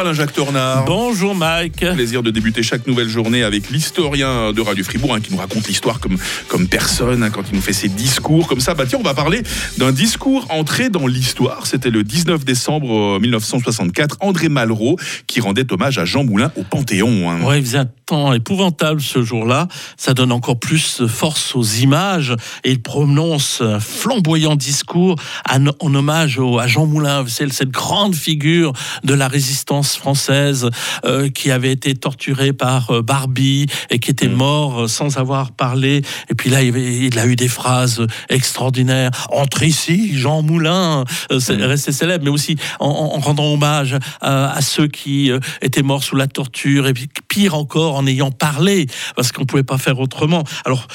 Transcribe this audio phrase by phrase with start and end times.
[0.00, 0.84] Bonjour Alain-Jacques Tornard.
[0.86, 1.84] Bonjour Mike.
[1.92, 5.68] Plaisir de débuter chaque nouvelle journée avec l'historien de Radio Fribourg hein, qui nous raconte
[5.68, 6.16] l'histoire comme,
[6.48, 8.72] comme personne hein, quand il nous fait ses discours comme ça.
[8.72, 9.42] Bah tiens, on va parler
[9.76, 11.66] d'un discours entré dans l'histoire.
[11.66, 14.14] C'était le 19 décembre 1964.
[14.14, 17.30] Euh, André Malraux qui rendait hommage à Jean Moulin au Panthéon.
[17.30, 17.42] Hein.
[17.42, 19.68] Ouais, il faisait un temps épouvantable ce jour-là.
[19.98, 25.94] Ça donne encore plus de force aux images et il prononce un flamboyant discours en,
[25.94, 27.26] hommage à Jean Moulin.
[27.28, 28.72] C'est cette grande figure
[29.04, 30.70] de la résistance française
[31.04, 34.34] euh, qui avait été torturé par euh, Barbie et qui était mm.
[34.34, 36.02] mort euh, sans avoir parlé.
[36.28, 39.10] Et puis là, il, a eu des phrases extraordinaires.
[39.30, 41.04] Entre ici, Jean Moulin,
[41.38, 41.62] c'est mm.
[41.62, 45.30] resté célèbre, mais aussi en, rendant hommage à, ceux qui
[45.62, 49.62] étaient morts sous la torture et puis pire encore en ayant parlé parce qu'on pouvait
[49.62, 50.44] pas faire autrement.
[50.64, 50.86] Alors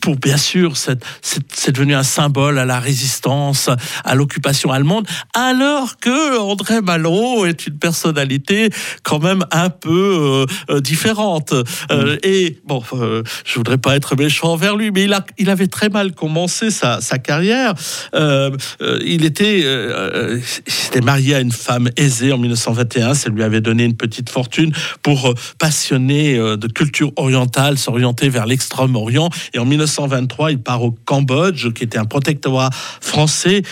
[0.00, 3.70] pour bien sûr, c'est devenu un symbole à la résistance,
[4.04, 8.70] à l'occupation allemande, alors que André Malraux est une personnalité
[9.02, 11.52] quand même un peu euh, euh, différente.
[11.90, 12.18] Euh, mm.
[12.22, 12.82] et bon,
[13.44, 16.70] je voudrais pas être méchant envers lui, mais il, a, il avait très mal commencé
[16.70, 17.74] sa, sa carrière.
[18.14, 19.64] il était,
[20.66, 23.14] s'était marié à une femme aisée en 1921.
[23.14, 29.30] Ça lui avait donné une petite fortune pour passionner de culture orientale, s'orienter vers l'extrême-orient.
[29.54, 32.70] Et en 1923, il part au Cambodge, qui était un protectorat
[33.00, 33.62] français,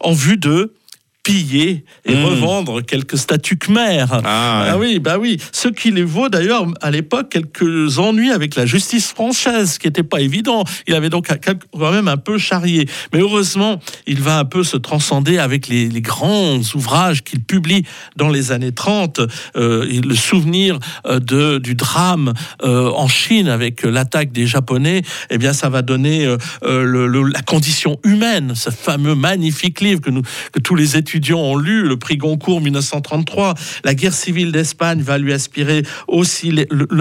[0.00, 0.74] en vue de
[1.22, 2.24] piller et hmm.
[2.24, 4.06] revendre quelques statues khmer.
[4.10, 5.38] Ah, ah, oui, bah oui.
[5.52, 10.02] Ce qui les vaut d'ailleurs à l'époque quelques ennuis avec la justice française, qui n'était
[10.02, 10.64] pas évident.
[10.86, 12.88] Il avait donc quand même un peu charrié.
[13.12, 17.84] Mais heureusement, il va un peu se transcender avec les, grands ouvrages qu'il publie
[18.16, 19.20] dans les années 30.
[19.56, 22.32] Euh, le souvenir euh, de, du drame
[22.62, 28.54] euh, en Chine avec l'attaque des Japonais, eh bien, ça va donner la condition humaine,
[28.54, 32.16] ce fameux magnifique livre que, nous, que tous les étudiants étudiants ont lu, le prix
[32.16, 33.54] Goncourt 1933.
[33.84, 36.54] La guerre civile d'Espagne va lui aspirer aussi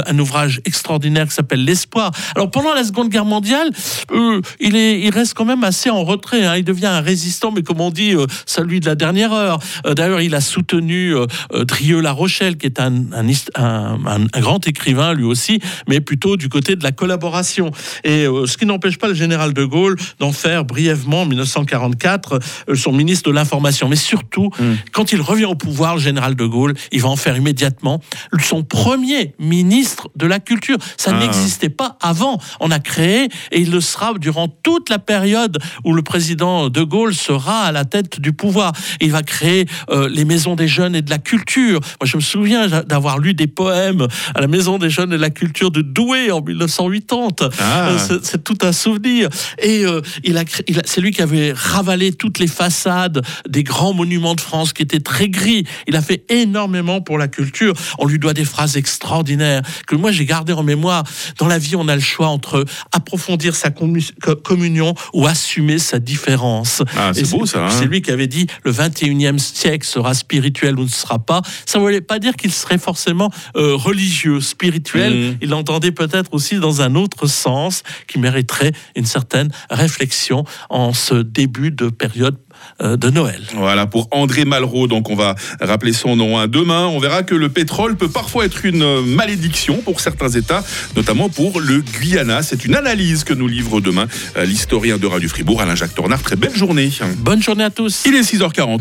[0.08, 2.12] un ouvrage extraordinaire qui s'appelle L'Espoir.
[2.36, 3.70] Alors pendant la Seconde Guerre mondiale,
[4.12, 6.44] euh, il, est, il reste quand même assez en retrait.
[6.44, 6.56] Hein.
[6.58, 9.59] Il devient un résistant, mais comme on dit, euh, celui de la dernière heure.
[9.86, 11.14] Euh, d'ailleurs, il a soutenu
[11.53, 13.03] Drieux-La Rochelle, qui est un,
[14.40, 17.70] grand écrivain lui aussi, mais plutôt du côté de la collaboration.
[18.03, 22.40] Et ce qui n'empêche pas le général de Gaulle d'en faire brièvement en 1944
[22.74, 23.88] son ministre de l'information.
[24.00, 24.76] Surtout, hmm.
[24.92, 28.02] quand il revient au pouvoir, le général de Gaulle, il va en faire immédiatement
[28.40, 30.78] son premier ministre de la culture.
[30.98, 31.20] Ça ah.
[31.20, 32.40] n'existait pas avant.
[32.59, 36.82] On a créé, et il le sera durant toute la période où le président de
[36.82, 38.74] Gaulle sera à la tête du pouvoir.
[39.02, 41.80] Il va créer euh, les maisons des jeunes et de la culture.
[42.02, 45.22] Moi, je me souviens d'avoir lu des poèmes à la maison des jeunes et de
[45.22, 47.50] la culture de Douai en 1980.
[47.59, 47.90] Ah.
[47.90, 49.30] Euh, c'est tout un souvenir.
[49.62, 53.64] Et euh, il a, il a c'est lui qui avait ravalé toutes les façades des
[53.64, 55.66] grands monument de France qui était très gris.
[55.88, 57.74] Il a fait énormément pour la culture.
[57.98, 61.04] On lui doit des phrases extraordinaires que moi j'ai gardées en mémoire.
[61.38, 66.82] Dans la vie, on a le choix entre approfondir sa communion ou assumer sa différence.
[66.98, 67.66] Ah, c'est beau ça.
[67.66, 67.70] Hein.
[67.70, 71.42] c'est lui qui avait dit le 21e siècle sera spirituel ou ne sera pas.
[71.66, 75.14] Ça ne voulait pas dire qu'il serait forcément euh, religieux, spirituel.
[75.14, 75.38] Mmh.
[75.42, 81.16] Il l'entendait peut-être aussi dans un autre sens qui mériterait une certaine réflexion en ce
[81.16, 82.38] début de période
[82.81, 83.42] de Noël.
[83.56, 86.38] Voilà pour André Malraux, donc on va rappeler son nom.
[86.38, 86.47] Hein.
[86.47, 90.64] Demain, on verra que le pétrole peut parfois être une malédiction pour certains États,
[90.96, 92.42] notamment pour le Guyana.
[92.44, 96.22] C'est une analyse que nous livre demain euh, l'historien de Radio Fribourg, Alain-Jacques Tornard.
[96.22, 96.90] Très belle journée.
[97.18, 98.03] Bonne journée à tous.
[98.06, 98.80] Il est 6h49.